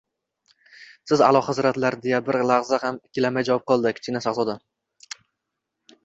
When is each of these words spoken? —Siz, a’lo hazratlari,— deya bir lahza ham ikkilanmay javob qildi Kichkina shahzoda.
—Siz, 1.09 1.21
a’lo 1.25 1.41
hazratlari,— 1.47 1.99
deya 2.05 2.21
bir 2.29 2.37
lahza 2.51 2.79
ham 2.85 2.97
ikkilanmay 3.09 3.45
javob 3.49 3.67
qildi 3.73 3.91
Kichkina 3.99 4.23
shahzoda. 4.27 4.57